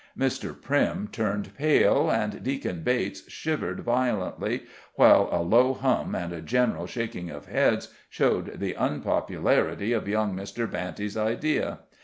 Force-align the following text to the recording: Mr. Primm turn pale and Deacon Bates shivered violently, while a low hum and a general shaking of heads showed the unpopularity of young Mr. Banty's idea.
Mr. 0.17 0.55
Primm 0.59 1.09
turn 1.11 1.43
pale 1.55 2.09
and 2.09 2.41
Deacon 2.41 2.81
Bates 2.81 3.29
shivered 3.31 3.81
violently, 3.81 4.63
while 4.95 5.29
a 5.31 5.43
low 5.43 5.75
hum 5.75 6.15
and 6.15 6.33
a 6.33 6.41
general 6.41 6.87
shaking 6.87 7.29
of 7.29 7.45
heads 7.45 7.93
showed 8.09 8.59
the 8.59 8.73
unpopularity 8.75 9.93
of 9.93 10.07
young 10.07 10.35
Mr. 10.35 10.67
Banty's 10.67 11.15
idea. 11.15 11.81